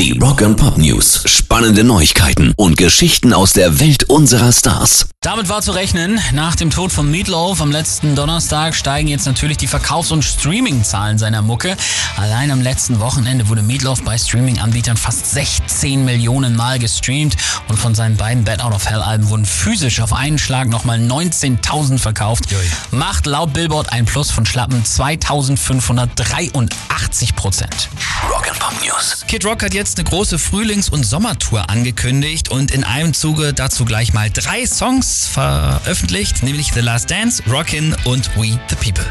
[0.00, 1.24] Die Rock and Pop News.
[1.26, 5.10] Spannende Neuigkeiten und Geschichten aus der Welt unserer Stars.
[5.20, 6.18] Damit war zu rechnen.
[6.32, 11.18] Nach dem Tod von Meatloaf am letzten Donnerstag steigen jetzt natürlich die Verkaufs- und Streaming-Zahlen
[11.18, 11.76] seiner Mucke.
[12.16, 17.36] Allein am letzten Wochenende wurde Meatloaf bei Streaming-Anbietern fast 16 Millionen Mal gestreamt
[17.68, 21.98] und von seinen beiden Bad Out of Hell-Alben wurden physisch auf einen Schlag nochmal 19.000
[21.98, 22.44] verkauft.
[22.90, 27.90] Macht laut Billboard ein Plus von schlappen 2583 Prozent.
[28.30, 29.26] Rock and Pop News.
[29.28, 33.84] Kid Rock hat jetzt eine große Frühlings- und Sommertour angekündigt und in einem Zuge dazu
[33.84, 39.04] gleich mal drei Songs veröffentlicht, nämlich The Last Dance, Rockin' und We the People.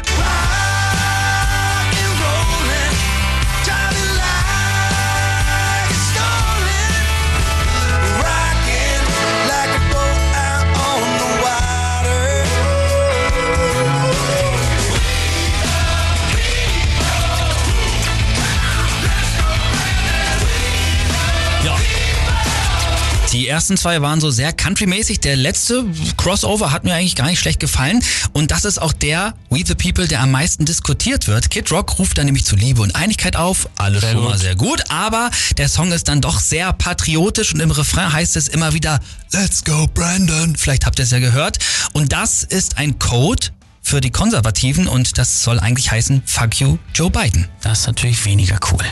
[23.32, 25.20] Die ersten zwei waren so sehr countrymäßig.
[25.20, 25.84] Der letzte
[26.16, 28.02] Crossover hat mir eigentlich gar nicht schlecht gefallen.
[28.32, 31.48] Und das ist auch der We the People, der am meisten diskutiert wird.
[31.48, 33.68] Kid Rock ruft da nämlich zu Liebe und Einigkeit auf.
[33.76, 34.82] Alles schon mal sehr gut.
[34.88, 38.98] Aber der Song ist dann doch sehr patriotisch und im Refrain heißt es immer wieder
[39.32, 40.56] Let's go Brandon.
[40.56, 41.58] Vielleicht habt ihr es ja gehört.
[41.92, 43.46] Und das ist ein Code
[43.90, 47.48] für die Konservativen und das soll eigentlich heißen Fuck you Joe Biden.
[47.60, 48.84] Das ist natürlich weniger cool.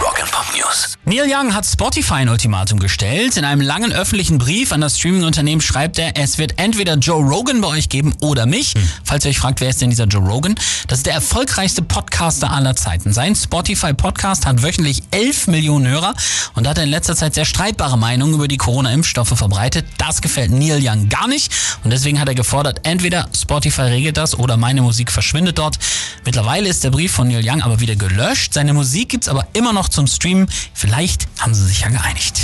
[0.00, 0.96] Rock and Pop News.
[1.06, 3.36] Neil Young hat Spotify ein Ultimatum gestellt.
[3.36, 7.60] In einem langen öffentlichen Brief an das Streaming-Unternehmen schreibt er, es wird entweder Joe Rogan
[7.60, 8.74] bei euch geben oder mich.
[9.02, 10.54] Falls ihr euch fragt, wer ist denn dieser Joe Rogan?
[10.86, 13.12] Das ist der erfolgreichste Podcaster aller Zeiten.
[13.12, 16.14] Sein Spotify-Podcast hat wöchentlich 11 Millionen Hörer
[16.54, 19.84] und hat in letzter Zeit sehr streitbare Meinungen über die Corona-Impfstoffe verbreitet.
[19.98, 24.38] Das gefällt Neil Young gar nicht und deswegen hat er gefordert, entweder Spotify regelt das
[24.44, 25.78] oder meine Musik verschwindet dort.
[26.24, 28.52] Mittlerweile ist der Brief von Neil Young aber wieder gelöscht.
[28.52, 30.46] Seine Musik gibt's aber immer noch zum Streamen.
[30.74, 32.40] Vielleicht haben sie sich ja geeinigt.